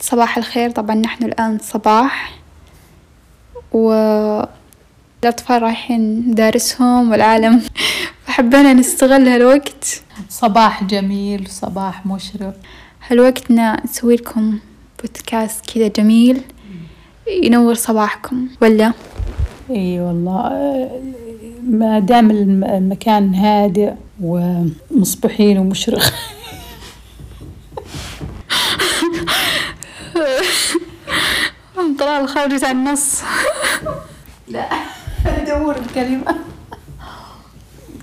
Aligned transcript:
صباح 0.00 0.38
الخير. 0.38 0.70
طبعا 0.70 0.94
نحن 0.94 1.24
الآن 1.24 1.58
صباح 1.58 2.38
والأطفال 3.72 4.48
رايحين 5.62 6.34
دارسهم 6.34 7.10
والعالم 7.10 7.62
فحبينا 8.26 8.72
نستغل 8.72 9.28
هالوقت. 9.28 10.02
صباح 10.28 10.84
جميل 10.84 11.48
صباح 11.48 12.06
مشرق. 12.06 12.54
هالوقتنا 13.08 13.84
نسوي 13.84 14.16
لكم 14.16 14.58
بودكاست 15.02 15.70
كذا 15.74 15.88
جميل 15.88 16.42
ينور 17.26 17.74
صباحكم 17.74 18.48
ولا؟ 18.62 18.92
إي 19.70 20.00
والله. 20.00 20.90
ما 21.64 21.98
دام 21.98 22.30
المكان 22.64 23.34
هادئ 23.34 23.92
ومصبحين 24.22 25.58
ومشرق 25.58 26.12
طلال 31.98 32.28
خارجة 32.28 32.66
عن 32.66 32.76
النص. 32.76 33.22
لا 34.48 34.68
ادور 35.26 35.76
الكلمة. 35.76 36.34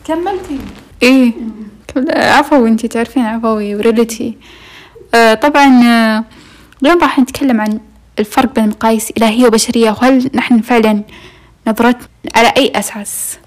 كملتي. 0.05 0.59
إيه. 1.03 1.33
عفوي 2.15 2.69
أنتي 2.69 2.87
تعرفين 2.87 3.23
عفوي 3.23 3.75
وريلتي 3.75 4.37
آه 5.15 5.33
طبعا 5.33 5.83
آه 5.83 6.23
اليوم 6.83 7.01
راح 7.01 7.19
نتكلم 7.19 7.61
عن 7.61 7.79
الفرق 8.19 8.55
بين 8.55 8.69
مقاييس 8.69 9.11
إلهية 9.17 9.47
وبشرية 9.47 9.91
وهل 9.91 10.29
نحن 10.33 10.61
فعلا 10.61 11.03
نظرتنا 11.67 12.07
على 12.35 12.53
أي 12.57 12.71
أساس؟ 12.75 13.37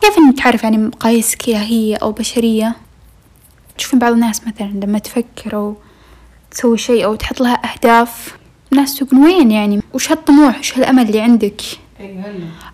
كيف 0.00 0.18
نتعرف 0.30 0.62
يعني 0.62 0.78
مقاييس 0.78 1.36
إلهية 1.48 1.96
أو 1.96 2.12
بشرية؟ 2.12 2.76
تشوفين 3.78 3.98
بعض 3.98 4.12
الناس 4.12 4.46
مثلا 4.46 4.66
لما 4.66 4.98
تفكر 4.98 5.56
أو 5.56 5.74
تسوي 6.50 6.78
شيء 6.78 7.04
أو 7.04 7.14
تحط 7.14 7.40
لها 7.40 7.72
أهداف 7.72 8.36
الناس 8.72 8.94
تقول 8.94 9.20
وين 9.20 9.50
يعني؟ 9.50 9.80
وش 9.94 10.12
هالطموح؟ 10.12 10.58
وش 10.58 10.78
هالأمل 10.78 11.06
اللي 11.06 11.20
عندك؟ 11.20 11.62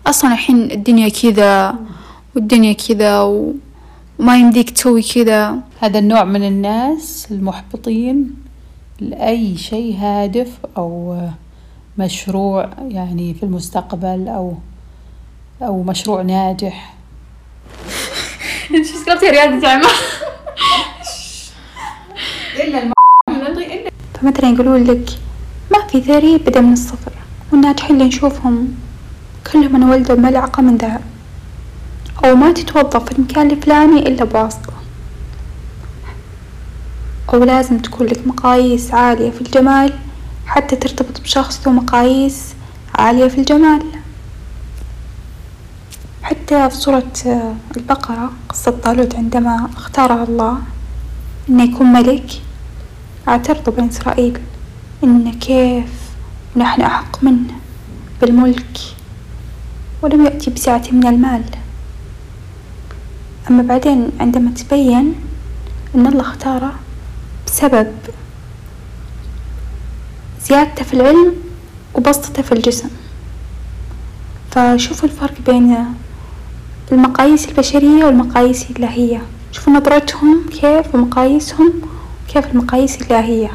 أصلا 0.07 0.33
الحين 0.33 0.71
الدنيا 0.71 1.09
كذا 1.09 1.75
والدنيا 2.35 2.73
كذا 2.73 3.21
و... 3.21 3.53
وما 4.19 4.37
يمديك 4.37 4.69
تسوي 4.69 5.01
كذا. 5.01 5.59
هذا 5.79 5.99
النوع 5.99 6.23
من 6.23 6.47
الناس 6.47 7.27
المحبطين 7.31 8.35
لأي 8.99 9.57
شيء 9.57 9.97
هادف 9.97 10.59
أو 10.77 11.21
مشروع 11.97 12.69
يعني 12.87 13.33
في 13.33 13.43
المستقبل 13.43 14.27
أو 14.27 14.53
أو 15.61 15.83
مشروع 15.83 16.21
ناجح. 16.21 16.96
إيش 18.77 18.91
فكرتي 18.91 19.29
ريادة 19.29 19.67
أعمال 19.67 19.89
إلا 22.59 22.93
فمثلا 24.21 24.49
يقولون 24.49 24.83
لك 24.83 25.09
ما 25.71 25.87
في 25.87 26.01
ثري 26.01 26.37
بدأ 26.37 26.61
من 26.61 26.73
الصفر 26.73 27.11
والناجحين 27.51 27.95
اللي 27.95 28.07
نشوفهم 28.07 28.75
كلهم 29.51 29.75
أنا 29.75 29.91
ولدوا 29.91 30.15
ملعقة 30.15 30.61
من 30.61 30.77
ذهب. 30.77 31.01
أو 32.25 32.35
ما 32.35 32.51
تتوظف 32.51 33.05
في 33.05 33.11
المكان 33.11 33.51
الفلاني 33.51 33.99
إلا 33.99 34.23
بواسطة. 34.23 34.73
أو 37.33 37.43
لازم 37.43 37.77
تكون 37.77 38.07
لك 38.07 38.27
مقاييس 38.27 38.93
عالية 38.93 39.31
في 39.31 39.41
الجمال 39.41 39.93
حتى 40.45 40.75
ترتبط 40.75 41.21
بشخص 41.21 41.61
ذو 41.65 41.71
مقاييس 41.71 42.43
عالية 42.95 43.27
في 43.27 43.37
الجمال. 43.37 43.81
حتى 46.27 46.69
في 46.69 46.75
سورة 46.75 47.13
البقرة 47.77 48.31
قصة 48.49 48.71
طالوت 48.71 49.15
عندما 49.15 49.69
اختارها 49.77 50.23
الله 50.23 50.57
إنه 51.49 51.63
يكون 51.63 51.87
ملك 51.93 52.41
اعترضوا 53.27 53.73
بني 53.73 53.89
إسرائيل 53.89 54.39
إن 55.03 55.31
كيف 55.31 55.93
نحن 56.55 56.81
أحق 56.81 57.23
منه 57.23 57.53
بالملك 58.21 58.77
ولم 60.01 60.25
يأتي 60.25 60.49
بسعة 60.49 60.83
من 60.91 61.07
المال. 61.07 61.43
أما 63.49 63.63
بعدين 63.63 64.09
عندما 64.19 64.51
تبين 64.51 65.15
أن 65.95 66.07
الله 66.07 66.21
اختاره 66.21 66.73
بسبب 67.45 67.93
زيادته 70.41 70.83
في 70.83 70.93
العلم 70.93 71.33
وبسطته 71.95 72.41
في 72.43 72.51
الجسم. 72.51 72.89
فشوفوا 74.51 75.09
الفرق 75.09 75.41
بين 75.45 75.77
المقاييس 76.91 77.49
البشرية 77.49 78.05
والمقاييس 78.05 78.71
الإلهية. 78.71 79.21
شوفوا 79.51 79.73
نظرتهم 79.73 80.45
كيف 80.49 80.95
ومقاييسهم 80.95 81.73
كيف 82.33 82.45
المقاييس 82.51 83.01
الإلهية. 83.01 83.51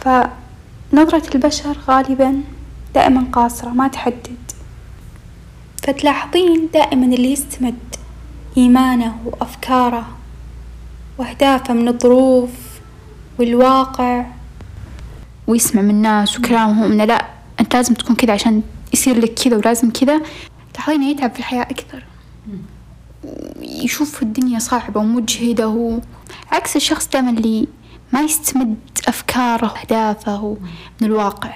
فنظرة 0.00 1.34
البشر 1.34 1.76
غالبا 1.88 2.40
دائما 2.94 3.24
قاصرة 3.32 3.68
ما 3.68 3.88
تحدد. 3.88 4.36
فتلاحظين 5.82 6.68
دائما 6.74 7.06
اللي 7.06 7.32
يستمد 7.32 7.74
إيمانه 8.56 9.16
وأفكاره 9.24 10.08
وأهدافه 11.18 11.74
من 11.74 11.88
الظروف 11.88 12.50
والواقع. 13.38 14.24
ويسمع 15.46 15.82
من 15.82 15.90
الناس 15.90 16.38
وكلامهم 16.38 16.92
إنه 16.92 17.04
لا 17.04 17.26
أنت 17.60 17.74
لازم 17.76 17.94
تكون 17.94 18.16
كذا 18.16 18.32
عشان 18.32 18.62
يصير 18.92 19.18
لك 19.18 19.34
كذا 19.34 19.56
ولازم 19.56 19.90
كذا. 19.90 20.20
تلاحظين 20.74 21.02
يتعب 21.02 21.32
في 21.32 21.38
الحياة 21.38 21.62
أكثر. 21.62 22.04
يشوف 23.60 24.22
الدنيا 24.22 24.58
صعبة 24.58 25.00
ومجهدة 25.00 25.68
و... 25.68 25.98
عكس 26.52 26.76
الشخص 26.76 27.08
دائما 27.08 27.30
اللي 27.30 27.68
ما 28.12 28.20
يستمد 28.20 28.76
أفكاره 29.08 29.72
وأهدافه 29.72 30.56
من 31.00 31.06
الواقع. 31.06 31.54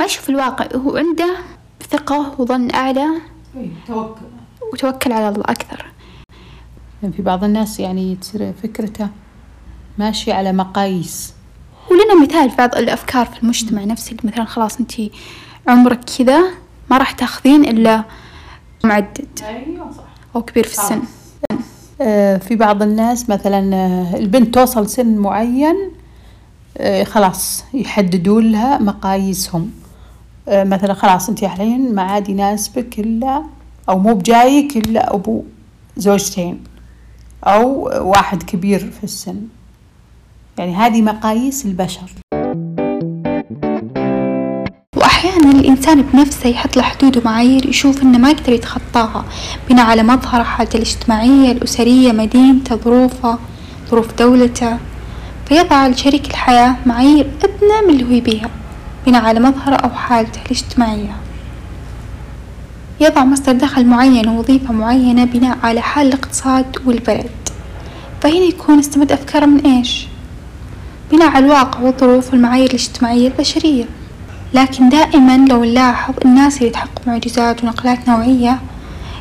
ما 0.00 0.04
يشوف 0.04 0.30
الواقع 0.30 0.66
هو 0.76 0.96
عنده 0.96 1.36
ثقة 1.90 2.40
وظن 2.40 2.74
أعلى 2.74 3.06
توكل. 3.86 4.26
وتوكل 4.72 5.12
على 5.12 5.28
الله 5.28 5.44
أكثر. 5.44 5.86
يعني 7.02 7.14
في 7.14 7.22
بعض 7.22 7.44
الناس 7.44 7.80
يعني 7.80 8.16
تصير 8.16 8.52
فكرته 8.62 9.08
ماشي 9.98 10.32
على 10.32 10.52
مقاييس. 10.52 11.34
ولنا 11.90 12.22
مثال 12.22 12.50
في 12.50 12.56
بعض 12.56 12.74
الأفكار 12.74 13.26
في 13.26 13.42
المجتمع. 13.42 13.84
نفسه 13.84 14.16
مثلا 14.24 14.44
خلاص 14.44 14.80
أنت 14.80 14.92
عمرك 15.68 16.00
كذا 16.18 16.40
ما 16.90 16.98
راح 16.98 17.12
تاخذين 17.12 17.64
إلا 17.64 18.04
معدد. 18.86 19.26
أيوه 19.42 19.90
صح 19.92 20.04
أو 20.36 20.42
كبير 20.42 20.64
في 20.64 20.78
السن. 20.78 21.02
آه، 22.00 22.36
في 22.36 22.56
بعض 22.56 22.82
الناس 22.82 23.30
مثلا 23.30 23.76
آه، 23.76 24.16
البنت 24.16 24.54
توصل 24.54 24.88
سن 24.88 25.16
معين 25.16 25.90
آه، 26.78 27.04
خلاص 27.04 27.64
يحددون 27.74 28.52
لها 28.52 28.78
مقاييسهم. 28.78 29.70
مثلا 30.48 30.94
خلاص 30.94 31.28
أنت 31.28 31.42
الحين 31.42 31.94
ما 31.94 32.02
عاد 32.02 32.28
يناسبك 32.28 32.98
إلا 32.98 33.42
أو 33.88 33.98
مو 33.98 34.14
بجايك 34.14 34.76
إلا 34.76 35.14
أبو 35.14 35.44
زوجتين 35.96 36.64
أو 37.44 37.90
واحد 38.10 38.42
كبير 38.42 38.90
في 38.90 39.04
السن. 39.04 39.40
يعني 40.58 40.74
هذه 40.74 41.02
مقاييس 41.02 41.66
البشر. 41.66 42.10
وأحيانا 45.16 45.50
الإنسان 45.50 46.02
بنفسه 46.02 46.48
يحط 46.48 46.76
له 46.76 46.82
حدود 46.82 47.16
ومعايير 47.16 47.68
يشوف 47.68 48.02
إنه 48.02 48.18
ما 48.18 48.30
يقدر 48.30 48.52
يتخطاها 48.52 49.24
بناء 49.68 49.86
على 49.86 50.02
مظهره 50.02 50.42
حالته 50.42 50.76
الاجتماعية 50.76 51.52
الأسرية 51.52 52.12
مدينته 52.12 52.76
ظروفه 52.76 53.38
ظروف 53.90 54.14
دولته. 54.18 54.78
فيضع 55.48 55.86
لشريك 55.86 56.30
الحياة 56.30 56.76
معايير 56.86 57.30
أدنى 57.44 57.86
من 57.86 57.90
اللي 57.90 58.04
هو 58.04 58.10
يبيها 58.10 58.50
بناء 59.06 59.24
على 59.24 59.40
مظهره 59.40 59.74
أو 59.76 59.90
حالته 59.90 60.40
الاجتماعية. 60.46 61.16
يضع 63.00 63.24
مصدر 63.24 63.52
دخل 63.52 63.86
معين 63.86 64.28
ووظيفة 64.28 64.72
معينة 64.72 65.24
بناء 65.24 65.58
على 65.62 65.80
حال 65.80 66.06
الاقتصاد 66.06 66.76
والبلد. 66.86 67.30
فهنا 68.20 68.44
يكون 68.44 68.78
استمد 68.78 69.12
أفكاره 69.12 69.46
من 69.46 69.60
إيش؟ 69.60 70.06
بناء 71.12 71.28
على 71.28 71.44
الواقع 71.44 71.80
والظروف 71.80 72.32
والمعايير 72.32 72.70
الاجتماعية 72.70 73.28
البشرية. 73.28 73.84
لكن 74.54 74.88
دائما 74.88 75.36
لو 75.36 75.64
نلاحظ 75.64 76.14
الناس 76.24 76.58
اللي 76.58 76.70
تحقق 76.70 77.02
معجزات 77.06 77.64
ونقلات 77.64 78.08
نوعية 78.08 78.60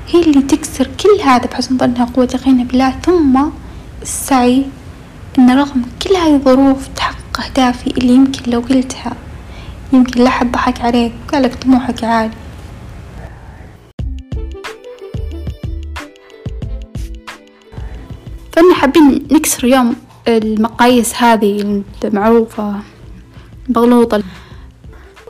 هي 0.09 0.21
اللي 0.21 0.41
تكسر 0.41 0.87
كل 1.03 1.21
هذا 1.23 1.45
بحسن 1.45 1.77
ظنها 1.77 2.03
وقوة 2.03 2.29
يقينها 2.33 2.63
بالله. 2.63 2.95
ثم 3.05 3.41
السعي 4.01 4.65
إن 5.39 5.49
رغم 5.49 5.81
كل 6.01 6.15
هذه 6.15 6.35
الظروف 6.35 6.87
تحقق 6.95 7.41
أهدافي 7.45 7.87
اللي 7.87 8.13
يمكن 8.13 8.51
لو 8.51 8.59
قلتها 8.59 9.13
يمكن 9.93 10.23
لا 10.23 10.27
أحد 10.27 10.51
ضحك 10.51 10.81
عليك 10.81 11.13
وقال 11.27 11.43
لك 11.43 11.55
طموحك 11.55 12.03
عالي. 12.03 12.31
فإن 18.51 18.73
حابين 18.73 19.27
نكسر 19.31 19.63
اليوم 19.63 19.95
المقاييس 20.27 21.15
هذه 21.15 21.83
المعروفة 22.03 22.75
مغلوطة 23.69 24.23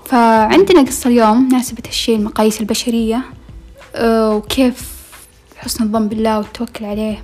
فعندنا 0.06 0.82
قصة 0.82 1.10
اليوم 1.10 1.48
ناسبة 1.48 1.84
هالشي 1.88 2.16
المقاييس 2.16 2.62
البشرية 2.62 3.22
آه، 3.96 4.36
وكيف 4.36 4.96
حسن 5.58 5.84
الظن 5.84 6.08
بالله 6.08 6.38
والتوكل 6.38 6.86
عليه. 6.86 7.24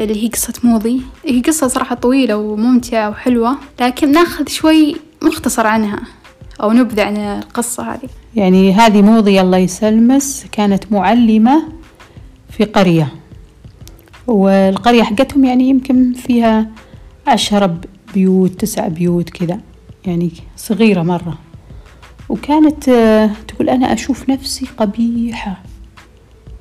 اللي 0.00 0.24
هي 0.24 0.28
قصة 0.28 0.52
موضي. 0.64 1.02
هي 1.26 1.40
قصة 1.40 1.68
صراحة 1.68 1.94
طويلة 1.94 2.36
وممتعة 2.36 3.10
وحلوة 3.10 3.56
لكن 3.80 4.12
ناخذ 4.12 4.48
شوي 4.48 4.96
مختصر 5.22 5.66
عنها 5.66 6.00
أو 6.62 6.72
نبذة 6.72 7.02
عن 7.02 7.16
القصة 7.16 7.82
هذه. 7.82 8.08
يعني 8.34 8.72
هذه 8.72 9.02
موضي 9.02 9.40
الله 9.40 9.58
يسلمس 9.58 10.46
كانت 10.52 10.92
معلمة 10.92 11.62
في 12.50 12.64
قرية. 12.64 13.12
والقرية 14.26 15.02
حقتهم 15.02 15.44
يعني 15.44 15.68
يمكن 15.68 16.12
فيها 16.12 16.70
عشرة 17.26 17.80
بيوت 18.14 18.50
تسع 18.50 18.88
بيوت 18.88 19.30
كذا. 19.30 19.60
يعني 20.06 20.30
صغيرة 20.56 21.02
مرة. 21.02 21.45
وكانت 22.28 22.88
آه، 22.88 23.30
تقول 23.48 23.68
أنا 23.68 23.92
أشوف 23.92 24.30
نفسي 24.30 24.66
قبيحة. 24.76 25.62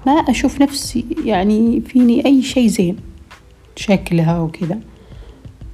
ما 0.05 0.11
أشوف 0.11 0.61
نفسي 0.61 1.05
يعني 1.25 1.81
فيني 1.81 2.25
أي 2.25 2.41
شيء 2.41 2.67
زين 2.67 2.97
شكلها 3.75 4.39
وكذا. 4.39 4.79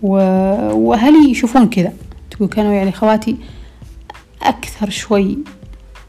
وأهلي 0.02 1.32
يشوفون 1.32 1.70
كذا؟ 1.70 1.94
تقول 2.32 2.50
كانوا 2.50 2.74
يعني 2.74 2.92
خواتي 2.92 3.38
أكثر 4.42 4.90
شوي 4.90 5.38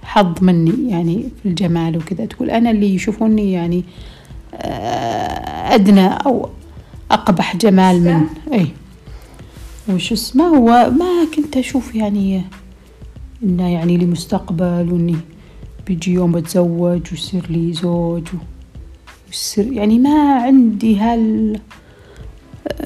حظ 0.03 0.43
مني 0.43 0.91
يعني 0.91 1.29
في 1.43 1.49
الجمال 1.49 1.97
وكذا. 1.97 2.25
تقول 2.25 2.51
أنا 2.51 2.71
اللي 2.71 2.95
يشوفوني 2.95 3.53
يعني 3.53 3.85
آه، 4.55 5.75
أدنى 5.75 6.07
أو 6.07 6.49
أقبح 7.11 7.57
جمال 7.57 8.05
من 8.05 8.27
أي. 8.53 8.67
وش 9.89 10.13
اسمه؟ 10.13 10.53
وما 10.53 11.27
كنت 11.37 11.57
أشوف 11.57 11.95
يعني 11.95 12.43
إنه 13.43 13.69
يعني 13.69 13.97
لي 13.97 14.07
مستقبل 14.07 14.89
وإني 14.93 15.17
بيجي 15.87 16.13
يوم 16.13 16.33
بتزوج 16.33 17.01
ويصير 17.13 17.47
لي 17.51 17.73
زوج 17.73 18.29
ويصير 19.29 19.73
يعني 19.73 19.99
ما 19.99 20.43
عندي 20.43 20.99
هال 20.99 21.61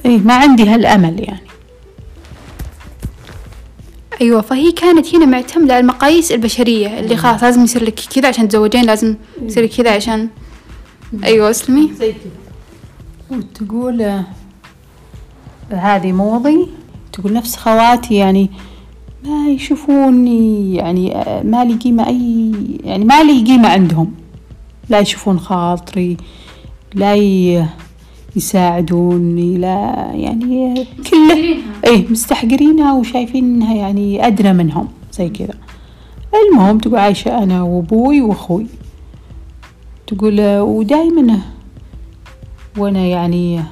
إيه 0.05 0.17
ما 0.17 0.33
عندي 0.33 0.63
هالأمل 0.69 1.19
يعني. 1.19 1.47
أيوة 4.21 4.41
فهي 4.41 4.71
كانت 4.71 5.15
هنا 5.15 5.25
معتمدة 5.25 5.73
على 5.73 5.81
المقاييس 5.81 6.31
البشرية 6.31 6.99
اللي 6.99 7.17
خلاص 7.17 7.43
لازم 7.43 7.63
يصير 7.63 7.83
لك 7.83 7.99
كذا 8.15 8.27
عشان 8.27 8.47
تتزوجين 8.47 8.85
لازم 8.85 9.15
يصير 9.41 9.63
لك 9.63 9.69
كذا 9.69 9.95
عشان 9.95 10.29
أيوة 11.23 11.49
اسلمي. 11.49 11.93
زي 11.93 12.11
كذا. 12.11 13.37
وتقول 13.37 14.01
آه، 14.01 14.23
هذه 15.69 16.11
موضي 16.11 16.67
تقول 17.13 17.33
نفس 17.33 17.55
خواتي 17.55 18.15
يعني 18.15 18.49
يشوفوني 19.49 20.75
يعني 20.75 21.15
آه، 21.15 21.43
ما 21.43 21.65
لي 21.65 21.73
قيمة 21.73 22.07
أي 22.07 22.51
يعني 22.83 23.05
ما 23.05 23.23
لي 23.23 23.43
قيمة 23.43 23.67
عندهم. 23.69 24.13
لا 24.89 24.99
يشوفون 24.99 25.39
خاطري 25.39 26.17
لا 26.93 27.15
يساعدوني 28.35 29.57
لا 29.57 30.11
يعني 30.13 30.85
كله. 31.11 31.57
إيه 31.85 32.09
مستحقرينها 32.09 32.93
وشايفين 32.93 33.43
انها 33.43 33.75
يعني 33.75 34.27
أدنى 34.27 34.53
منهم 34.53 34.87
زي 35.13 35.29
كذا. 35.29 35.53
المهم 36.51 36.77
تقول 36.77 36.95
عايشة 36.95 37.43
أنا 37.43 37.61
وأبوي 37.61 38.21
وأخوي. 38.21 38.65
تقول 40.07 40.41
ودايما 40.59 41.39
وأنا 42.77 43.05
يعني 43.05 43.63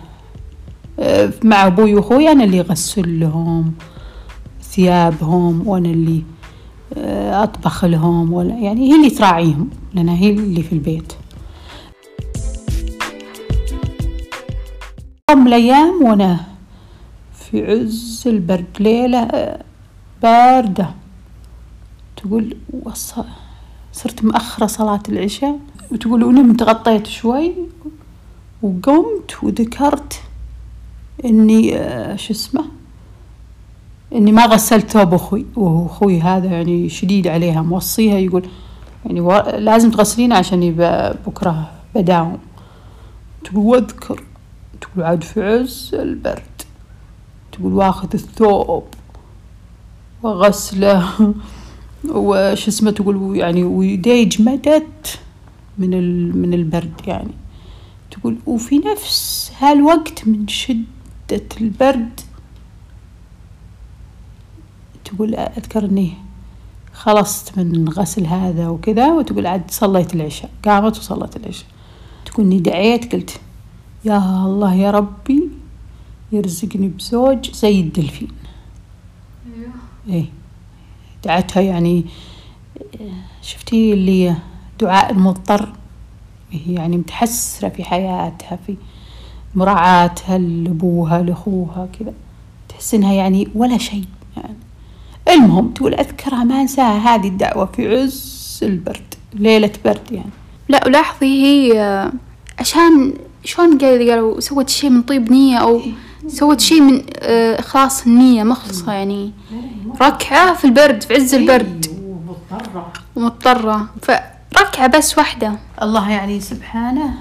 آه، 0.99 1.33
مع 1.43 1.67
أبوي 1.67 1.95
وأخوي 1.95 2.31
أنا 2.31 2.43
اللي 2.43 2.59
اغسل 2.59 3.19
لهم 3.19 3.73
ثيابهم 4.75 5.67
وأنا 5.67 5.89
اللي 5.89 6.23
آه، 6.97 7.43
أطبخ 7.43 7.85
لهم 7.85 8.33
ولا 8.33 8.55
يعني 8.55 8.91
هي 8.91 8.95
اللي 8.95 9.09
تراعيهم 9.09 9.69
لأن 9.93 10.09
هي 10.09 10.29
اللي 10.29 10.63
في 10.63 10.73
البيت. 10.73 11.13
يوم 15.29 15.47
الأيام 15.47 16.03
وأنا 16.03 16.39
في 17.33 17.71
عز 17.71 18.23
البرد 18.27 18.65
ليلة 18.79 19.19
آه، 19.19 19.63
باردة. 20.23 20.89
تقول 22.17 22.57
صرت 23.93 24.23
مأخرة 24.23 24.65
صلاة 24.65 25.03
العشاء 25.09 25.59
وتقول 25.91 26.23
ونمت 26.23 26.63
غطيت 26.63 27.07
شوي 27.07 27.53
وقمت 28.61 29.43
وذكرت 29.43 30.21
إني 31.25 31.77
آه، 31.77 32.15
شو 32.15 32.33
اسمه 32.33 32.74
إني 34.15 34.31
ما 34.31 34.45
غسلت 34.45 34.91
ثوب 34.91 35.13
أخوي 35.13 35.45
وأخوي 35.55 36.21
هذا 36.21 36.45
يعني 36.45 36.89
شديد 36.89 37.27
عليها 37.27 37.61
موصيها 37.61 38.17
يقول 38.17 38.45
يعني 39.05 39.19
لازم 39.59 39.91
تغسلينه 39.91 40.35
عشان 40.35 40.71
بكرة 41.27 41.71
بداوم. 41.95 42.37
تقول 43.43 43.65
واذكر 43.65 44.23
تقول 44.81 45.05
عاد 45.05 45.23
في 45.23 45.43
عز 45.43 45.91
البرد. 45.93 46.61
تقول 47.51 47.73
واخذ 47.73 48.09
الثوب 48.13 48.83
وغسله. 50.23 51.09
وش 52.15 52.67
اسمه؟ 52.67 52.91
تقول 52.91 53.37
يعني 53.37 53.63
ويدي 53.63 54.25
جمدت 54.25 55.19
من 55.77 55.91
من 56.37 56.53
البرد 56.53 57.01
يعني. 57.07 57.33
تقول 58.11 58.37
وفي 58.45 58.77
نفس 58.77 59.51
هالوقت 59.59 60.27
من 60.27 60.47
شدة 60.47 61.45
البرد 61.61 62.21
تقول 65.05 65.35
أذكر 65.35 65.85
إني 65.85 66.13
خلصت 66.93 67.57
من 67.57 67.89
غسل 67.89 68.25
هذا 68.25 68.67
وكذا 68.67 69.13
وتقول 69.13 69.47
عاد 69.47 69.71
صليت 69.71 70.15
العشاء. 70.15 70.49
قامت 70.65 70.97
وصلت 70.97 71.35
العشاء. 71.35 71.67
تقول 72.25 72.45
إني 72.45 72.59
دعيت 72.59 73.15
قلت 73.15 73.39
يا 74.05 74.45
الله 74.45 74.73
يا 74.73 74.91
ربي 74.91 75.49
يرزقني 76.31 76.87
بزوج 76.87 77.51
زي 77.51 77.79
الدلفين. 77.79 78.27
أيوه 79.57 79.71
إيه. 80.09 80.25
دعتها 81.23 81.61
يعني 81.61 82.05
شفتي 83.41 83.93
اللي 83.93 84.35
دعاء 84.79 85.11
المضطر؟ 85.11 85.73
هي 86.51 86.73
يعني 86.73 86.97
متحسرة 86.97 87.69
في 87.69 87.83
حياتها 87.83 88.59
في 88.67 88.75
مراعاتها 89.55 90.37
لأبوها 90.37 91.21
لأخوها 91.21 91.87
كذا. 91.99 92.13
تحس 92.69 92.93
إنها 92.93 93.13
يعني 93.13 93.47
ولا 93.55 93.77
شيء 93.77 94.05
يعني 94.37 94.55
المهم 95.29 95.69
تقول 95.69 95.93
أذكرها 95.93 96.43
ما 96.43 96.61
أنساها 96.61 97.15
هذه 97.15 97.27
الدعوة 97.27 97.65
في 97.65 97.95
عز 98.01 98.59
البرد 98.63 99.13
ليلة 99.33 99.71
برد 99.85 100.11
يعني. 100.11 100.29
لا 100.69 100.87
ولاحظي 100.87 101.43
هي 101.43 102.11
عشان 102.59 103.13
شلون 103.43 103.77
قالوا 103.77 104.39
سوت 104.39 104.69
شيء 104.69 104.89
من 104.89 105.01
طيب 105.01 105.31
نية 105.31 105.57
أو 105.57 105.81
سوت 106.27 106.59
شيء 106.59 106.81
من 106.81 107.01
آه، 107.19 107.59
إخلاص 107.59 108.05
النية 108.05 108.43
مخلصة 108.43 108.93
يعني. 108.93 109.31
ركعة 110.01 110.53
في 110.53 110.65
البرد 110.65 111.03
في 111.03 111.13
عز 111.13 111.33
البرد. 111.33 111.85
ومضطرة. 112.05 112.93
ومضطرة. 113.15 113.87
فركعة 114.01 114.87
بس 114.87 115.17
واحدة. 115.17 115.59
الله 115.81 116.11
يعني 116.11 116.39
سبحانه 116.39 117.13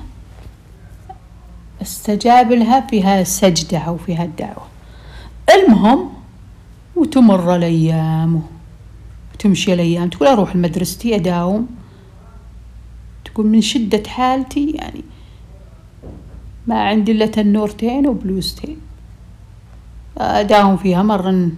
استجاب 1.82 2.52
لها 2.52 2.80
في 2.80 3.02
هالسجدة 3.02 3.78
أو 3.78 3.96
في 3.96 4.16
هالدعوة 4.16 4.66
المهم 5.54 6.13
وتمر 6.96 7.56
الأيام. 7.56 8.42
وتمشي 9.34 9.72
الأيام. 9.74 10.08
تقول 10.08 10.28
أروح 10.28 10.56
لمدرستي 10.56 11.14
أداوم. 11.14 11.66
تقول 13.24 13.46
من 13.46 13.60
شدة 13.60 14.02
حالتي 14.10 14.70
يعني 14.70 15.04
ما 16.66 16.82
عندي 16.82 17.12
إلا 17.12 17.26
تنورتين 17.26 18.06
وبلوزتين. 18.06 18.76
أداوم 20.18 20.76
فيها. 20.76 21.02
مرة 21.02 21.50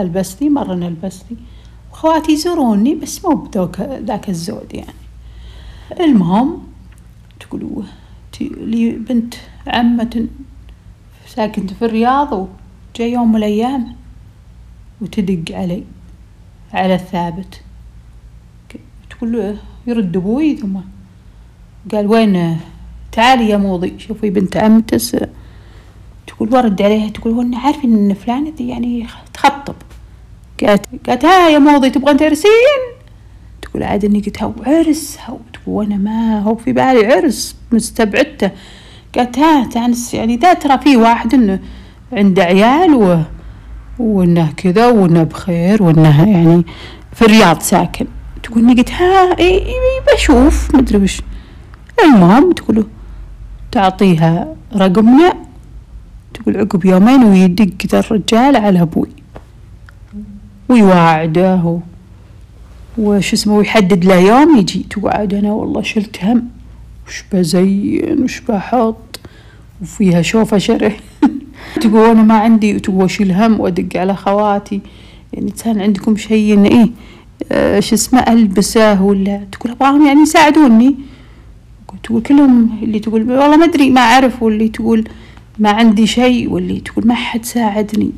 ألبس 0.00 0.42
لي 0.42 0.48
مرة 0.48 0.74
ألبس 0.74 1.22
لي 1.30 1.36
وخواتي 1.92 2.32
يزوروني 2.32 2.94
بس 2.94 3.24
مو 3.24 3.34
بذاك 3.34 3.80
ذاك 3.80 4.28
الزود 4.28 4.74
يعني. 4.74 4.92
المهم 6.00 6.58
تقولوا 7.40 7.82
لي 8.40 8.90
بنت 8.90 9.34
عمة 9.66 10.26
ساكنة 11.26 11.66
في 11.66 11.84
الرياض 11.84 12.32
وجاي 12.32 13.12
يوم 13.12 13.32
من 13.32 13.36
الأيام. 13.36 13.96
وتدق 15.02 15.56
علي 15.56 15.82
على 16.72 16.94
الثابت. 16.94 17.60
تقول 19.10 19.32
له 19.32 19.56
يرد 19.86 20.16
أبوي 20.16 20.56
ثم 20.56 20.76
قال 21.92 22.06
وين؟ 22.06 22.56
تعالي 23.12 23.48
يا 23.48 23.56
موضي 23.56 23.94
شوفي 23.98 24.30
بنت 24.30 24.56
عمتس 24.56 25.16
تقول 26.26 26.54
ورد 26.54 26.82
عليها 26.82 27.08
تقول 27.08 27.32
وأنا 27.32 27.58
عارفين 27.58 27.94
إن 27.94 28.14
فلانة 28.14 28.50
دي 28.50 28.68
يعني 28.68 29.06
تخطب. 29.34 29.74
قالت 30.66 30.86
قالت 31.06 31.24
ها 31.24 31.48
يا 31.48 31.58
موضي 31.58 31.90
تبغين 31.90 32.16
ترسين 32.16 32.82
تقول 33.62 33.82
عاد 33.82 34.04
إني 34.04 34.20
قلت 34.20 34.42
هو 34.42 34.52
عرس 34.66 35.18
هو 35.28 35.36
تقول 35.52 35.74
وأنا 35.74 35.96
ما 35.96 36.40
هو 36.40 36.54
في 36.54 36.72
بالي 36.72 37.06
عرس 37.06 37.56
مستبعدته. 37.72 38.50
قالت 39.16 39.38
ها 39.38 39.64
تانس 39.64 40.14
يعني 40.14 40.36
دا 40.36 40.52
ترى 40.52 40.78
في 40.78 40.96
واحد 40.96 41.34
إنه 41.34 41.60
عنده 42.12 42.42
عيال 42.42 42.94
و 42.94 43.22
وإنه 43.98 44.52
كذا 44.56 44.86
وإنه 44.86 45.22
بخير 45.22 45.82
وإنه 45.82 46.30
يعني 46.30 46.64
في 47.12 47.22
الرياض 47.22 47.60
ساكن. 47.60 48.06
تقول 48.42 48.76
قلت 48.76 48.90
ها 48.90 49.38
إي, 49.38 49.66
إي 49.66 49.74
بشوف 50.14 50.74
مدري 50.74 50.98
وش. 50.98 51.20
المهم 52.04 52.52
تقول 52.52 52.86
تعطيها 53.72 54.54
رقمنا. 54.76 55.32
تقول 56.34 56.56
عقب 56.56 56.84
يومين 56.84 57.24
ويدق 57.24 57.86
ذا 57.86 57.98
الرجال 58.00 58.56
على 58.56 58.82
أبوي. 58.82 59.08
ويواعده 60.68 61.80
وش 62.98 63.32
اسمه 63.32 63.54
ويحدد 63.54 64.04
له 64.04 64.14
يوم 64.14 64.58
يجي. 64.58 64.86
تقعد 64.90 65.34
أنا 65.34 65.52
والله 65.52 65.82
شلت 65.82 66.24
هم. 66.24 66.48
وش 67.08 67.24
بزين 67.32 68.22
وش 68.24 68.40
بحط. 68.40 69.20
وفيها 69.82 70.22
شوفة 70.22 70.58
شره 70.58 70.92
تقول 71.80 72.10
أنا 72.10 72.22
ما 72.22 72.34
عندي 72.34 72.80
تقول 72.80 73.04
أشيل 73.04 73.32
هم 73.32 73.60
وأدق 73.60 73.96
على 74.00 74.14
خواتي. 74.16 74.80
يعني 75.32 75.50
كان 75.64 75.80
عندكم 75.80 76.16
شيء 76.16 76.54
إن 76.54 76.64
إيه 76.64 76.88
آه، 77.52 77.80
شو 77.80 77.94
اسمه 77.94 78.20
ألبسه 78.20 79.02
ولا 79.02 79.40
تقول 79.52 79.72
أبغاهم 79.72 80.06
يعني 80.06 80.20
يساعدوني. 80.20 80.94
تقول 82.02 82.22
كلهم 82.22 82.78
اللي 82.82 82.98
تقول 82.98 83.30
والله 83.30 83.56
ما 83.56 83.64
أدري 83.64 83.90
ما 83.90 84.00
أعرف 84.00 84.42
واللي 84.42 84.68
تقول 84.68 85.08
ما 85.58 85.70
عندي 85.70 86.06
شيء 86.06 86.50
واللي 86.50 86.80
تقول 86.80 87.06
ما 87.06 87.14
حد 87.14 87.44
ساعدني. 87.44 88.10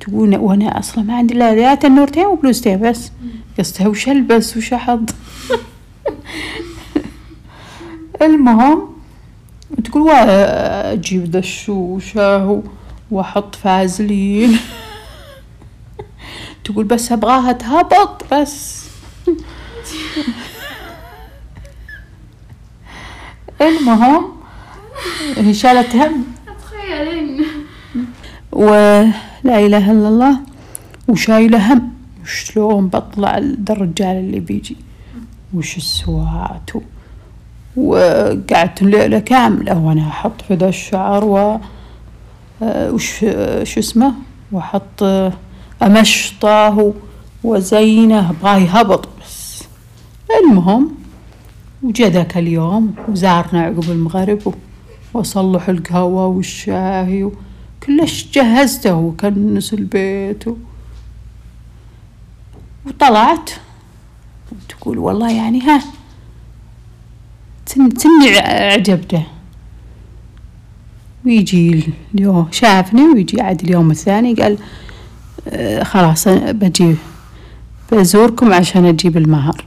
تقول 0.00 0.36
وأنا 0.36 0.78
أصلا 0.78 1.04
ما 1.04 1.14
عندي 1.16 1.34
الا 1.34 1.54
ذات 1.54 1.84
النورتين 1.84 2.26
وبلوزتين 2.26 2.80
بس. 2.80 3.12
قصتها 3.58 3.88
وش 3.88 4.08
ألبس 4.08 4.56
وش 4.56 4.72
أحط. 4.72 5.00
المهم 8.22 8.93
تقول 9.84 10.10
أجيب 10.10 11.24
ذا 11.30 11.38
الشوشة 11.38 12.62
واحط 13.10 13.54
فازلين. 13.54 14.58
تقول 16.64 16.84
بس 16.84 17.12
أبغاها 17.12 17.52
تهبط 17.52 18.34
بس. 18.34 18.84
المهم 23.60 24.24
هي 25.36 25.54
شالت 25.54 25.96
هم. 25.96 26.24
تخيلين 26.62 27.44
ولا 28.52 29.12
إله 29.44 29.90
إلا 29.92 30.08
الله 30.08 30.38
وشايلة 31.08 31.72
هم. 31.72 31.94
شلون 32.26 32.88
بطلع 32.88 33.38
الرجال 33.38 34.16
اللي 34.16 34.40
بيجي؟ 34.40 34.76
وش 35.54 35.76
السوات 35.76 36.70
وقعدت 37.76 38.82
الليلة 38.82 39.18
كاملة 39.18 39.78
وأنا 39.78 40.08
أحط 40.08 40.42
في 40.42 40.54
ذا 40.54 40.68
الشعر 40.68 41.24
و 41.24 41.58
آه، 42.62 42.92
وش 42.92 43.18
شو 43.62 43.80
اسمه؟ 43.80 44.14
وأحط 44.52 45.02
آه، 45.02 45.32
أمشطه 45.82 46.94
وزينه 47.44 48.30
أبغاه 48.30 48.56
يهبط 48.58 49.08
بس. 49.20 49.62
المهم 50.42 50.94
وجا 51.82 52.08
ذاك 52.08 52.36
اليوم 52.38 52.94
وزارنا 53.08 53.62
عقب 53.62 53.90
المغرب 53.90 54.54
وأصلح 55.14 55.68
القهوة 55.68 56.26
والشاي 56.26 57.30
كلش 57.86 58.26
جهزته 58.32 58.94
وكنس 58.94 59.74
البيت 59.74 60.48
و... 60.48 60.56
وطلعت. 62.86 63.50
وتقول 64.52 64.98
والله 64.98 65.32
يعني 65.32 65.60
ها 65.60 65.82
تني 67.74 68.38
عجبته. 68.38 69.22
ويجي 71.26 71.92
اليوم 72.14 72.48
شافني 72.50 73.02
ويجي 73.02 73.40
عاد 73.40 73.60
اليوم 73.60 73.90
الثاني 73.90 74.34
قال 74.34 74.58
آه 75.48 75.82
خلاص 75.82 76.28
بجي 76.28 76.94
بزوركم 77.92 78.52
عشان 78.52 78.84
أجيب 78.84 79.16
المهر. 79.16 79.64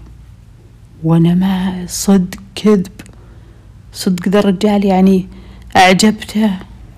وأنا 1.04 1.34
ما 1.36 1.86
صدق 1.88 2.40
كذب. 2.56 2.88
صدق 3.94 4.30
ذا 4.30 4.40
الرجال 4.40 4.86
يعني 4.86 5.28
أعجبته. 5.78 6.52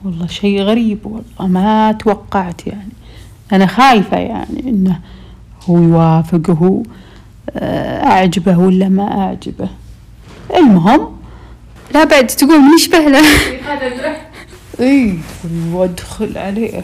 والله 0.06 0.28
شيء 0.28 0.62
غريب 0.62 1.06
والله 1.06 1.48
ما 1.48 1.92
توقعت 1.92 2.68
يعني. 2.68 2.92
أنا 3.54 3.66
خايفة 3.66 4.18
يعني 4.18 4.60
إنه 4.70 5.00
هو 5.70 5.78
يوافق 5.78 6.50
وهو 6.50 6.84
آه، 7.56 8.04
أعجبه 8.06 8.58
ولا 8.58 8.90
ما 8.90 9.22
أعجبه. 9.22 9.70
المهم 10.56 11.20
لا 11.94 12.04
بعد 12.04 12.28
تقول 12.28 12.60
من 12.60 12.74
يشبه 12.74 13.00
له 13.00 13.22
اي 14.80 15.20
وادخل 15.72 16.38
عليه. 16.38 16.84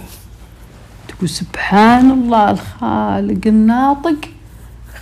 تقول 1.07 1.29
سبحان 1.29 2.11
الله 2.11 2.51
الخالق 2.51 3.47
الناطق 3.47 4.17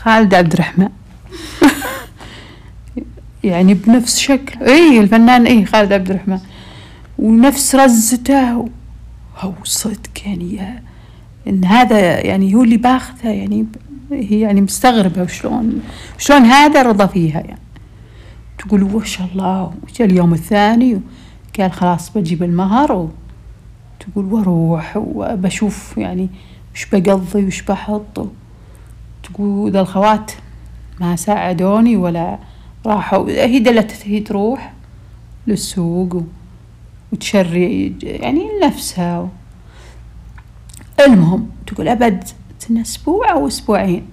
خالد 0.01 0.34
عبد 0.34 0.53
الرحمن. 0.53 0.89
يعني 3.43 3.74
بنفس 3.74 4.20
شكل. 4.20 4.63
إي 4.63 5.00
الفنان 5.00 5.46
إي 5.46 5.65
خالد 5.65 5.93
عبد 5.93 6.10
الرحمن. 6.10 6.39
ونفس 7.20 7.75
رزته. 7.75 8.70
هو 9.38 9.53
صدق 9.63 10.12
يعني 10.25 10.82
إن 11.48 11.65
هذا 11.65 12.20
يعني 12.20 12.55
هو 12.55 12.63
اللي 12.63 12.77
باخذه 12.77 13.29
يعني 13.29 13.65
هي 14.12 14.39
يعني 14.39 14.62
مستغربة 14.62 15.22
وشلون 15.22 15.82
شلون 16.17 16.41
هذا 16.41 16.82
رضى 16.82 17.08
فيها 17.08 17.39
يعني. 17.39 17.62
تقول 18.67 18.84
ما 18.84 19.05
شاء 19.05 19.27
الله؟ 19.27 19.74
وجا 19.84 20.05
اليوم 20.05 20.34
الثاني؟ 20.34 21.01
قال 21.60 21.72
خلاص 21.72 22.10
بجيب 22.10 22.43
المهر. 22.43 23.10
تقول 24.00 24.34
وأروح 24.34 24.98
وبشوف 24.98 25.98
يعني 25.98 26.29
وش 26.75 26.86
بقضي 26.86 27.46
وش 27.46 27.62
بحط. 27.62 28.27
تقول 29.24 29.72
ذا 29.72 29.82
الخوات 29.82 30.32
ما 31.00 31.15
ساعدوني 31.15 31.98
ولا 31.98 32.39
راحوا. 32.86 33.29
هي 33.29 33.60
دلت 33.60 34.01
هي 34.05 34.20
تروح 34.20 34.74
للسوق 35.48 36.24
وتشري 37.13 37.96
يعني 38.03 38.48
لنفسها 38.62 39.29
المهم 41.00 41.50
تقول 41.67 41.88
أبد 41.88 42.24
أسبوع 42.72 43.32
أو 43.32 43.48
أسبوعين. 43.48 44.05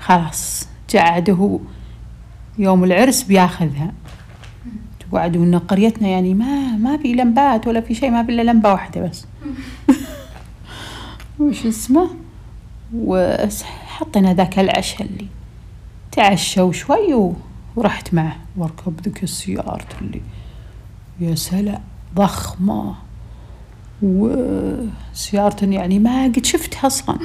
خلاص 0.00 0.68
جعد 0.90 1.30
هو 1.30 1.58
يوم 2.58 2.84
العرس 2.84 3.22
بياخذها. 3.22 3.92
تقعد 5.00 5.36
وإن 5.36 5.58
قريتنا 5.58 6.08
يعني 6.08 6.34
ما 6.34 6.76
ما 6.76 6.96
في 6.96 7.12
لمبات 7.12 7.66
ولا 7.66 7.80
في 7.80 7.94
شيء 7.94 8.10
ما 8.10 8.24
في 8.24 8.32
إلا 8.32 8.42
لمبة 8.42 8.72
واحدة 8.72 9.00
بس. 9.00 9.26
وش 11.40 11.66
اسمه؟ 11.66 12.10
وحطينا 12.94 14.34
ذاك 14.34 14.58
العشاء 14.58 15.02
اللي 15.02 15.26
تعشى 16.12 16.72
شوي 16.72 17.32
ورحت 17.76 18.14
معه. 18.14 18.36
واركب 18.56 19.00
ذيك 19.00 19.22
السيارة 19.22 19.86
اللي 20.00 20.20
يا 21.20 21.34
سلام 21.34 21.80
ضخمة. 22.14 22.94
وسيارة 24.02 25.64
يعني 25.64 25.98
ما 25.98 26.24
قد 26.24 26.44
شفتها 26.44 26.86
أصلا. 26.86 27.18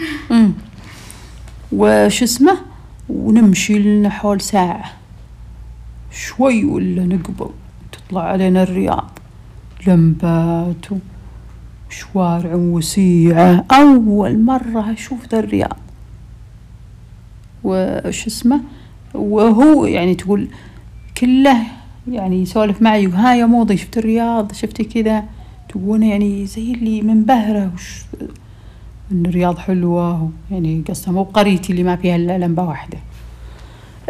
وش 1.72 2.24
اسمه؟ 2.24 2.58
ونمشي 3.10 3.79
لنا 3.79 4.10
حول 4.10 4.41
ساعة. 4.41 5.04
شوي 6.15 6.65
ولا 6.65 7.05
نقبل؟ 7.05 7.50
تطلع 7.91 8.22
علينا 8.22 8.63
الرياض. 8.63 9.10
لمبات 9.88 10.86
وشوارع 11.89 12.55
وسيعة 12.55 13.65
أول 13.72 14.39
مرة 14.39 14.93
أشوف 14.93 15.27
ذا 15.31 15.39
الرياض. 15.39 15.77
وش 17.63 18.27
اسمه؟ 18.27 18.62
وهو 19.13 19.86
يعني 19.86 20.15
تقول 20.15 20.48
كله 21.17 21.57
يعني 22.12 22.41
يسولف 22.41 22.81
معي 22.81 23.07
ها 23.07 23.36
يا 23.36 23.45
موضي 23.45 23.77
شفت 23.77 23.98
الرياض؟ 23.98 24.53
شفتي 24.53 24.84
كذا؟ 24.84 25.24
تقول 25.69 26.03
يعني 26.03 26.45
زي 26.45 26.72
اللي 26.74 27.01
منبهرة 27.01 27.72
وش؟ 27.74 28.01
إن 29.12 29.25
الرياض 29.25 29.57
حلوة. 29.57 30.29
يعني 30.51 30.84
قصة 30.89 31.12
مو 31.12 31.24
قريتي 31.24 31.72
اللي 31.72 31.84
ما 31.84 31.95
فيها 31.95 32.15
إلا 32.15 32.38
لمبة 32.38 32.63
واحدة. 32.63 32.98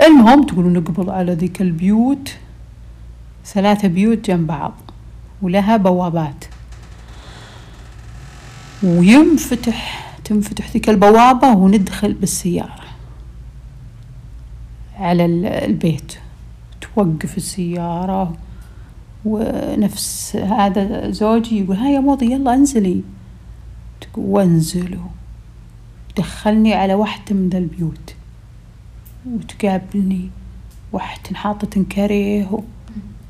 المهم 0.04 0.44
تقولوا 0.44 0.72
نقبل 0.72 1.10
على 1.10 1.34
ذيك 1.34 1.62
البيوت. 1.62 2.36
ثلاثة 3.46 3.88
بيوت 3.88 4.18
جنب 4.28 4.48
بعض 4.48 4.74
ولها 5.42 5.78
بوابات. 5.78 6.46
وينفتح 8.84 10.10
تنفتح 10.24 10.72
ذيك 10.72 10.90
البوابة 10.90 11.48
وندخل 11.48 12.14
بالسيارة. 12.14 12.86
على 14.96 15.26
البيت. 15.66 16.14
توقف 16.82 17.38
السيارة 17.38 18.38
ونفس 19.26 20.36
هذا 20.36 21.12
زوجي 21.12 21.60
يقول 21.60 21.78
ها 21.78 21.90
يا 21.90 22.00
موضي 22.00 22.32
يلا 22.32 22.54
انزلي. 22.54 23.02
وانزلوا. 24.18 25.08
دخلني 26.18 26.74
على 26.74 26.94
واحدة 26.94 27.36
من 27.36 27.50
البيوت. 27.54 28.16
وتقابلني 29.32 30.30
واحدة 30.94 31.38
حاطة 31.38 31.84
كريه 31.84 32.60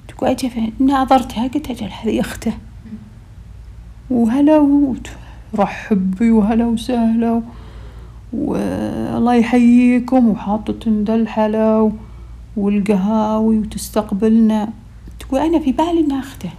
تقول 0.07 0.29
أجي 0.29 0.73
ناظرتها 0.79 1.47
قلت 1.47 1.69
أجل 1.69 1.89
هذه 2.03 2.19
أخته. 2.19 2.53
وهلا 4.09 4.59
رحبي 5.55 6.31
وهلا 6.31 6.65
وسهلا 6.65 7.41
والله 8.33 9.35
يحييكم 9.35 10.27
وحاطة 10.27 10.87
الحلا 10.87 11.91
والقهاوي 12.57 13.59
وتستقبلنا. 13.59 14.69
تقول 15.19 15.41
أنا 15.41 15.59
في 15.59 15.71
بالي 15.71 15.99
إنها 15.99 16.19
أخته. 16.19 16.49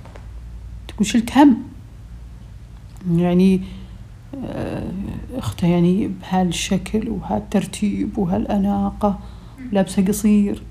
تقول 0.89 1.07
شلت 1.07 1.39
هم؟ 1.39 1.57
يعني 3.17 3.61
آه، 4.45 4.91
أخته 5.39 5.67
يعني 5.67 6.09
بهالشكل 6.09 7.09
وهالترتيب 7.09 8.19
وهالأناقة 8.19 9.19
لابسة 9.73 10.05
قصير. 10.05 10.63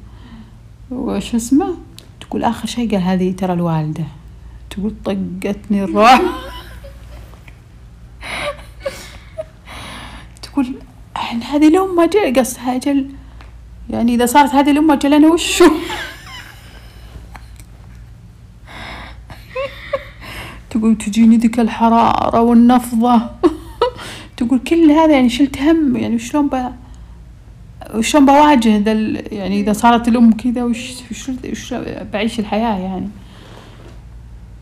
وش 0.91 1.36
اسمه؟ 1.36 1.77
تقول 2.22 2.43
آخر 2.43 2.67
شيء 2.67 2.91
قال 2.91 3.01
هذه 3.01 3.31
ترى 3.31 3.53
الوالدة. 3.53 4.03
تقول 4.69 4.93
طقتني 5.05 5.84
الروح. 5.84 6.22
تقول 10.41 10.75
إحنا 11.15 11.45
هذه 11.45 11.67
الأم 11.67 12.00
أجل 12.00 12.39
قصدها 12.39 12.75
أجل 12.75 13.10
يعني 13.89 14.15
إذا 14.15 14.25
صارت 14.25 14.50
هذه 14.50 14.72
الأم 14.72 14.91
أجل 14.91 15.13
أنا 15.13 15.27
وشو؟ 15.27 15.65
تقول 20.69 20.98
تجيني 20.98 21.38
ذيك 21.38 21.60
الحرارة 21.60 22.41
والنفضة. 22.41 23.22
تقول 24.56 24.68
كل 24.68 24.92
هذا 24.92 25.14
يعني 25.14 25.30
شلت 25.30 25.62
هم؟ 25.62 25.96
يعني 25.96 26.20
شلون 26.20 26.50
وشلون 27.96 28.26
بواجه 28.26 28.78
ذا 28.78 28.92
يعني 29.32 29.62
إذا 29.62 29.74
صارت 29.74 30.08
الأم 30.08 30.32
كذا؟ 30.32 30.64
وش 30.64 30.94
وش 31.12 31.30
وش 31.52 31.74
بعيش 32.14 32.40
الحياة 32.40 32.78
يعني؟ 32.78 33.08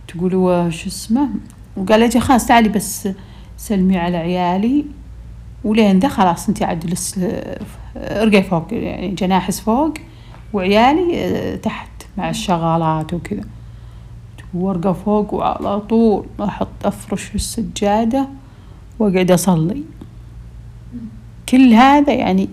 تقول 0.07 0.35
هو 0.35 0.69
شو 0.69 0.87
اسمه؟ 0.87 1.29
وقال 1.77 1.99
لي 1.99 2.19
خلاص 2.19 2.45
تعالي 2.45 2.69
بس 2.69 3.09
سلمي 3.57 3.97
على 3.97 4.17
عيالي. 4.17 4.85
ولين 5.63 5.99
ده 5.99 6.07
خلاص 6.07 6.47
أنت 6.47 6.63
عاد 6.63 6.85
لس 6.85 7.19
ارقي 7.97 8.43
فوق 8.43 8.67
يعني 8.71 9.07
جناحس 9.07 9.59
فوق 9.59 9.93
وعيالي 10.53 11.11
آه، 11.13 11.55
تحت 11.55 11.89
مع 12.17 12.29
الشغالات 12.29 13.13
وكذا. 13.13 13.43
وارقى 14.53 14.95
فوق 14.95 15.33
وعلى 15.33 15.79
طول 15.79 16.25
أحط 16.41 16.85
أفرش 16.85 17.35
السجادة. 17.35 18.27
واقعد 18.99 19.31
أصلي. 19.31 19.83
كل 21.49 21.73
هذا 21.73 22.13
يعني 22.13 22.49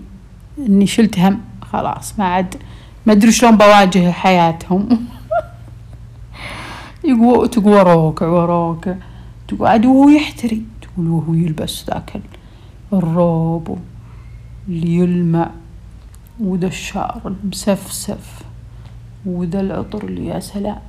إني 0.59 0.87
شلت 0.87 1.19
هم 1.19 1.41
خلاص 1.61 2.19
ما 2.19 2.25
عاد 2.25 2.55
ما 3.05 3.13
أدري 3.13 3.31
شلون 3.31 3.57
بواجه 3.57 4.11
حياتهم. 4.11 4.89
يقول 7.03 7.49
تقول 7.49 7.73
وراك 7.73 8.21
وراك 8.21 8.97
تقول 9.47 9.67
عاد 9.67 9.85
وهو 9.85 10.09
يحتري. 10.09 10.61
تقول 10.81 11.07
وهو 11.07 11.33
يلبس 11.33 11.85
ذاك 11.89 12.15
ال- 12.15 12.21
الروب 12.97 13.77
اللي 14.67 14.95
يلمع 14.95 15.49
وذا 16.39 16.67
الشعر 16.67 17.21
المسفسف 17.25 18.41
وذا 19.25 19.61
العطر 19.61 20.03
اللي 20.03 20.25
يا 20.25 20.39
سلام. 20.39 20.79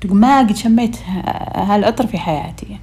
تقول 0.00 0.16
ما 0.16 0.38
قد 0.38 0.56
شميت 0.56 0.96
هالعطر 1.54 2.06
في 2.06 2.18
حياتي. 2.18 2.78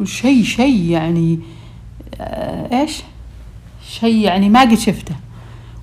تقول 0.00 0.08
شيء 0.08 0.44
شيء 0.44 0.90
يعني 0.90 1.40
آه، 2.20 2.80
إيش؟ 2.80 3.02
شيء 3.88 4.16
يعني 4.16 4.48
ما 4.48 4.60
قد 4.60 4.74
شفته. 4.74 5.14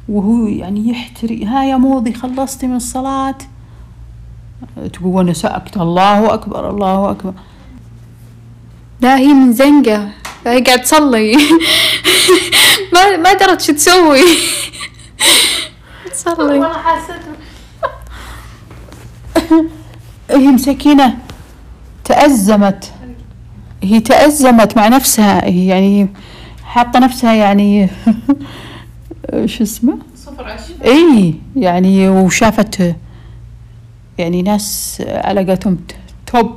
وهو 0.09 0.47
يعني 0.47 0.89
يحتري 0.89 1.45
ها 1.45 1.63
يا 1.63 1.77
موضي 1.77 2.13
خلصتي 2.13 2.67
من 2.67 2.75
الصلاة؟ 2.75 3.37
تقول 4.93 5.13
وأنا 5.13 5.33
سأكت 5.33 5.77
الله 5.77 6.33
أكبر 6.33 6.69
الله 6.69 7.11
أكبر. 7.11 7.33
لا 9.01 9.17
هي 9.17 9.33
من 9.33 9.53
زنقة. 9.53 10.09
هي 10.45 10.61
قاعد 10.61 10.81
تصلي. 10.81 11.35
ما 12.93 13.17
ما 13.17 13.33
درت 13.33 13.61
شو 13.61 13.73
تسوي. 13.73 14.21
تصلي. 16.11 16.73
حسيت. 16.73 17.21
هي 20.31 20.47
مسكينة 20.47 21.17
تأزمت. 22.03 22.96
هي 23.83 23.99
تأزمت 23.99 24.77
مع 24.77 24.87
نفسها 24.87 25.45
هي 25.45 25.67
يعني 25.67 26.07
حاطة 26.63 26.99
نفسها 26.99 27.33
يعني 27.33 27.89
شو 29.45 29.63
اسمه؟ 29.63 29.97
صفر 30.15 30.43
عشر 30.43 30.73
إي 30.85 31.33
يعني 31.55 32.09
وشافت 32.09 32.95
يعني 34.17 34.41
ناس 34.41 35.03
على 35.07 35.45
قولتهم 35.45 35.77
توب. 36.25 36.55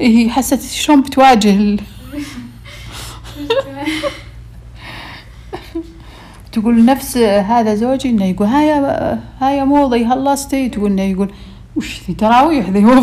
هي 0.00 0.30
حست 0.30 0.72
شلون 0.72 1.02
بتواجه 1.02 1.50
ال... 1.50 1.80
تقول 6.52 6.84
نفس 6.84 7.16
هذا 7.16 7.74
زوجي 7.74 8.10
إنه 8.10 8.24
يقول 8.24 8.46
ها 8.48 8.62
يا 8.62 9.20
ها 9.40 9.50
يا 9.50 9.64
موضي 9.64 10.08
خلصتي 10.08 10.68
تقول 10.68 10.90
إنه 10.90 11.02
يقول 11.02 11.30
وش 11.76 12.00
ذي 12.08 12.14
تراويح 12.14 12.68
ذي؟ 12.68 12.80
مو 12.80 13.02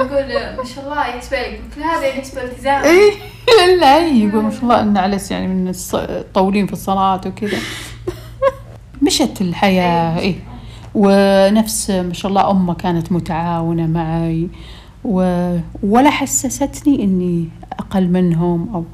يقول 0.00 0.56
ما 0.58 0.64
شاء 0.74 0.84
الله 0.84 1.06
يحسب 1.08 1.32
لك 1.32 1.60
قلت 1.64 1.78
له 1.78 1.96
هذا 1.98 2.06
يحسب 2.06 2.38
التزام. 2.38 2.82
اي 2.84 3.12
لا 3.80 3.96
هي 4.04 4.24
يقول 4.28 4.42
ما 4.42 4.50
شاء 4.50 4.62
الله 4.62 4.80
إن 4.80 4.96
علس 4.96 5.30
يعني 5.30 5.46
من 5.46 5.72
الص- 5.74 6.24
طولين 6.34 6.66
في 6.66 6.72
الصلاة 6.72 7.20
وكذا. 7.26 7.58
مشت 9.06 9.40
الحياة 9.40 10.18
اي 10.18 10.34
ونفس 10.94 11.90
ما 11.90 12.12
شاء 12.12 12.28
الله 12.28 12.50
أمه 12.50 12.74
كانت 12.74 13.12
متعاونة 13.12 13.86
معي 13.86 14.48
و... 15.04 15.18
ولا 15.82 16.10
حسستني 16.10 17.02
إني 17.04 17.48
أقل 17.78 18.08
منهم 18.08 18.74
أو 18.74 18.84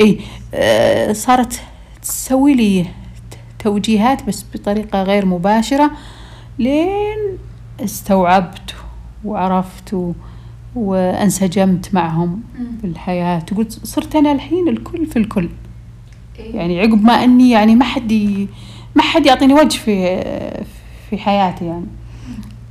إي 0.00 0.20
آه، 0.54 1.12
صارت 1.12 1.60
تسوي 2.02 2.54
لي 2.54 2.86
توجيهات 3.58 4.22
بس 4.24 4.44
بطريقة 4.54 5.02
غير 5.02 5.26
مباشرة 5.26 5.90
لين 6.58 7.38
استوعبت 7.84 8.74
وعرفت 9.24 9.94
و... 9.94 10.12
وأنسجمت 10.78 11.94
معهم 11.94 12.40
في 12.80 12.86
الحياة. 12.86 13.38
تقول 13.38 13.66
صرت 13.70 14.16
أنا 14.16 14.32
الحين 14.32 14.68
الكل 14.68 15.06
في 15.06 15.18
الكل. 15.18 15.48
يعني 16.38 16.80
عقب 16.80 17.04
ما 17.04 17.24
إني 17.24 17.50
يعني 17.50 17.74
ما 17.74 17.84
حد 17.84 18.12
ما 18.94 19.02
حد 19.02 19.26
يعطيني 19.26 19.54
وجه 19.54 19.78
في 19.78 20.22
في 21.10 21.18
حياتي 21.18 21.64
يعني. 21.64 21.86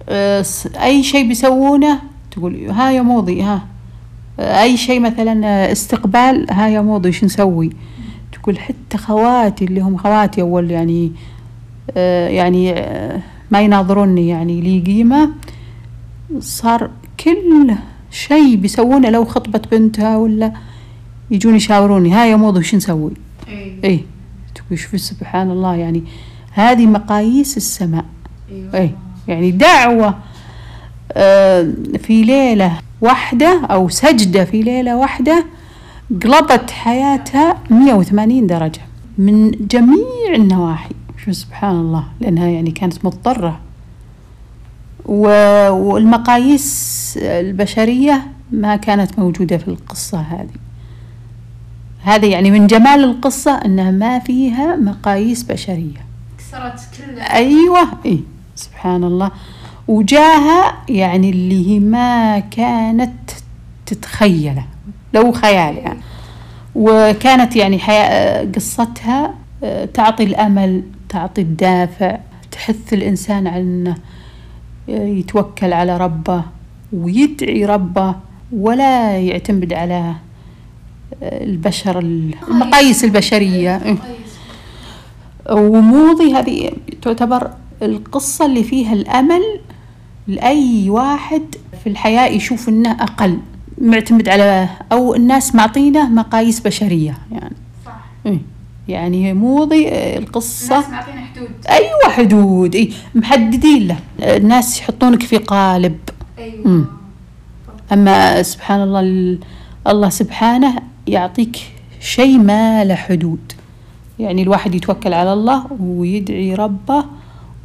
أه، 0.09 0.45
أي 0.83 1.03
شيء 1.03 1.27
بيسوونه 1.27 1.99
تقول 2.31 2.69
ها 2.69 2.91
يا 2.91 3.01
موضي 3.01 3.41
ها. 3.41 3.65
أه، 4.39 4.61
أي 4.61 4.77
شيء 4.77 4.99
مثلا 4.99 5.71
استقبال 5.71 6.47
ها 6.51 6.67
يا 6.67 6.81
موضي 6.81 7.11
شو 7.11 7.25
نسوي؟ 7.25 7.69
تقول 8.31 8.59
حتى 8.59 8.97
خواتي 8.97 9.65
اللي 9.65 9.81
هم 9.81 9.97
خواتي 9.97 10.41
أول 10.41 10.71
يعني 10.71 11.11
أه، 11.97 12.27
يعني 12.27 12.71
أه، 12.73 13.21
ما 13.51 13.61
يناظروني 13.61 14.27
يعني 14.27 14.61
لي 14.61 14.79
قيمة 14.79 15.29
صار 16.39 16.89
كل 17.19 17.75
شيء 18.11 18.55
بيسوونه 18.55 19.09
لو 19.09 19.25
خطبت 19.25 19.71
بنتها 19.71 20.17
ولا 20.17 20.51
يجون 21.31 21.55
يشاوروني 21.55 22.11
ها 22.13 22.25
يا 22.25 22.35
موضي 22.35 22.59
وش 22.59 22.75
نسوي؟ 22.75 23.11
اي 23.83 24.05
تقول 24.55 24.79
شوفي 24.79 24.97
سبحان 24.97 25.51
الله 25.51 25.75
يعني 25.75 26.03
هذه 26.51 26.85
مقاييس 26.85 27.57
السماء. 27.57 28.05
اي 28.73 28.91
يعني 29.27 29.51
دعوة 29.51 30.17
آه، 31.11 31.73
في 31.99 32.23
ليلة 32.23 32.79
واحدة 33.01 33.61
أو 33.65 33.89
سجدة 33.89 34.45
في 34.45 34.61
ليلة 34.61 34.95
واحدة 34.97 35.45
قلبت 36.23 36.71
حياتها 36.71 37.57
180 37.69 38.47
درجة 38.47 38.81
من 39.17 39.51
جميع 39.51 40.35
النواحي. 40.35 40.89
شو 41.25 41.31
سبحان 41.31 41.75
الله 41.75 42.03
لأنها 42.21 42.47
يعني 42.47 42.71
كانت 42.71 43.05
مضطرة. 43.05 43.59
والمقاييس 45.69 46.96
البشرية 47.17 48.27
ما 48.51 48.75
كانت 48.75 49.19
موجودة 49.19 49.57
في 49.57 49.67
القصة 49.67 50.19
هذه. 50.19 50.57
هذا 52.03 52.25
يعني 52.25 52.51
من 52.51 52.67
جمال 52.67 53.03
القصة 53.03 53.51
أنها 53.51 53.91
ما 53.91 54.19
فيها 54.19 54.75
مقاييس 54.75 55.43
بشرية. 55.43 56.05
كسرت 56.37 56.79
كل 56.97 57.19
أيوة 57.19 57.87
إيه 58.05 58.19
سبحان 58.55 59.03
الله 59.03 59.31
وجاها 59.87 60.77
يعني 60.89 61.29
اللي 61.29 61.69
هي 61.69 61.79
ما 61.79 62.39
كانت 62.39 63.31
تتخيله 63.85 64.63
لو 65.13 65.31
خيال 65.31 65.77
يعني 65.77 65.99
وكانت 66.75 67.55
يعني 67.55 67.79
حياة 67.79 68.51
قصتها 68.55 69.33
آه، 69.63 69.85
تعطي 69.85 70.23
الأمل 70.23 70.83
تعطي 71.09 71.41
الدافع 71.41 72.17
تحث 72.51 72.93
الإنسان 72.93 73.47
على 73.47 73.61
أنه 73.61 73.95
آه، 74.89 75.07
يتوكل 75.07 75.73
على 75.73 75.97
ربه. 75.97 76.43
ويدعي 76.93 77.65
ربه 77.65 78.15
ولا 78.51 79.17
يعتمد 79.17 79.73
على 79.73 80.15
آه، 81.23 81.43
البشر 81.43 81.99
المقاييس 81.99 83.03
البشرية. 83.03 83.75
إيه. 83.75 83.97
وموضي 85.51 86.33
هذه 86.33 86.71
تعتبر 87.01 87.51
القصة 87.81 88.45
اللي 88.45 88.63
فيها 88.63 88.93
الأمل 88.93 89.41
لأي 90.27 90.89
واحد 90.89 91.41
في 91.83 91.89
الحياة 91.89 92.27
يشوف 92.27 92.69
إنه 92.69 92.91
أقل 92.91 93.39
معتمد 93.81 94.29
على 94.29 94.69
أو 94.91 95.15
الناس 95.15 95.55
معطينه 95.55 96.09
مقاييس 96.09 96.59
بشرية 96.59 97.17
يعني. 97.31 97.55
صح. 97.85 97.99
إيه. 98.25 98.39
يعني 98.87 99.33
مو 99.33 99.63
ضي 99.63 99.89
القصة. 100.17 100.75
الناس 100.75 100.89
معطينا 100.89 101.21
حدود. 101.21 101.49
أيوة 101.69 102.09
حدود. 102.09 102.75
إيه. 102.75 102.91
محددين 103.15 103.87
له. 103.87 103.97
الناس 104.19 104.79
يحطونك 104.79 105.23
في 105.23 105.37
قالب. 105.37 105.97
أيوه. 106.37 106.67
مم. 106.67 106.85
أما 107.93 108.43
سبحان 108.43 108.81
الله 108.81 108.99
ال- 108.99 109.39
الله 109.87 110.09
سبحانه 110.09 110.75
يعطيك 111.07 111.57
شيء 111.99 112.37
ما 112.37 112.83
له 112.83 112.95
حدود. 112.95 113.51
يعني 114.19 114.43
الواحد 114.43 114.75
يتوكل 114.75 115.13
على 115.13 115.33
الله 115.33 115.65
ويدعي 115.79 116.55
ربه 116.55 117.05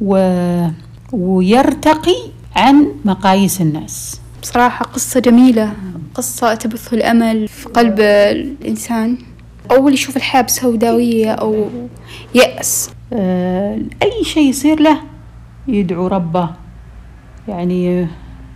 و... 0.01 0.15
ويرتقي 1.11 2.15
عن 2.55 2.87
مقاييس 3.05 3.61
الناس. 3.61 4.21
بصراحة 4.41 4.85
قصة 4.85 5.19
جميلة. 5.19 5.73
قصة 6.15 6.53
تبث 6.55 6.93
الأمل 6.93 7.47
في 7.47 7.69
قلب 7.69 7.99
الإنسان. 7.99 9.17
أول 9.71 9.93
يشوف 9.93 10.17
الحياة 10.17 10.41
بسوداوية 10.41 11.31
أو 11.31 11.69
يأس. 12.35 12.89
آه، 13.13 13.79
أي 14.03 14.23
شيء 14.23 14.49
يصير 14.49 14.79
له 14.81 14.97
يدعو 15.67 16.07
ربه. 16.07 16.49
يعني 17.47 18.07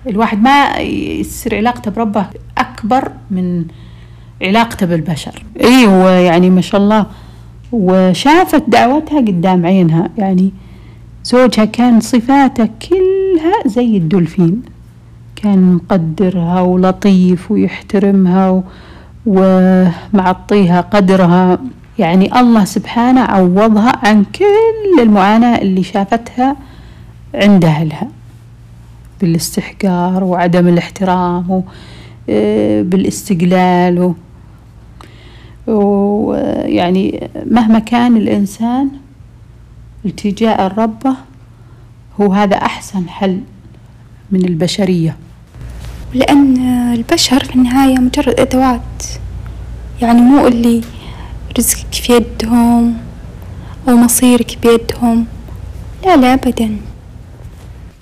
الواحد 0.07 0.43
ما 0.43 0.77
يصير 1.19 1.55
علاقته 1.55 1.91
بربه 1.91 2.25
أكبر 2.57 3.11
من 3.31 3.65
علاقته 4.41 4.85
بالبشر. 4.85 5.43
أيوة 5.63 6.11
يعني 6.11 6.49
ما 6.49 6.61
شاء 6.61 6.81
الله. 6.81 7.05
وشافت 7.71 8.63
دعوتها 8.67 9.19
قدام 9.19 9.65
عينها. 9.65 10.09
يعني 10.17 10.51
زوجها 11.23 11.65
كان 11.65 11.99
صفاته 11.99 12.69
كلها 12.89 13.53
زي 13.65 13.97
الدولفين. 13.97 14.61
كان 15.35 15.73
مقدرها 15.73 16.61
ولطيف 16.61 17.51
ويحترمها 17.51 18.49
و... 18.49 18.63
ومعطيها 19.25 20.81
قدرها. 20.81 21.59
يعني 21.99 22.39
الله 22.39 22.65
سبحانه 22.65 23.21
عوضها 23.21 23.93
عن 24.03 24.23
كل 24.23 25.01
المعاناة 25.01 25.61
اللي 25.61 25.83
شافتها 25.83 26.55
عند 27.35 27.65
أهلها. 27.65 28.07
بالاستحقار 29.21 30.23
وعدم 30.23 30.67
الاحترام 30.67 31.63
آه، 32.29 32.81
بالاستقلال 32.81 34.13
ويعني 35.67 37.29
مهما 37.51 37.79
كان 37.79 38.17
الإنسان 38.17 38.89
التجاء 40.05 40.79
ربه 40.79 41.15
هو 42.21 42.33
هذا 42.33 42.55
أحسن 42.57 43.09
حل 43.09 43.41
من 44.31 44.45
البشرية. 44.45 45.17
لأن 46.13 46.57
البشر 46.93 47.43
في 47.43 47.55
النهاية 47.55 47.99
مجرد 47.99 48.39
أدوات 48.39 49.03
يعني 50.01 50.21
مو 50.21 50.47
اللي 50.47 50.81
رزقك 51.57 51.93
في 51.93 52.13
يدهم 52.13 52.97
أو 53.89 53.95
مصيرك 53.95 54.57
بيدهم 54.63 55.25
لا 56.05 56.17
لا 56.17 56.33
أبدا. 56.33 56.77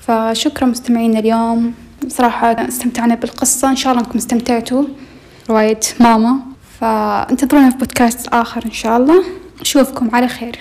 فشكرا 0.07 0.65
مستمعينا 0.67 1.19
اليوم. 1.19 1.73
صراحة 2.07 2.67
استمتعنا 2.67 3.15
بالقصة. 3.15 3.69
إن 3.69 3.75
شاء 3.75 3.93
الله 3.93 4.05
أنكم 4.05 4.17
استمتعتوا. 4.17 4.83
رواية 5.49 5.79
ماما. 5.99 6.39
فانتظرونا 6.81 7.69
في 7.69 7.77
بودكاست 7.77 8.27
آخر 8.27 8.65
إن 8.65 8.71
شاء 8.71 8.97
الله. 8.97 9.23
أشوفكم 9.61 10.15
على 10.15 10.27
خير. 10.27 10.59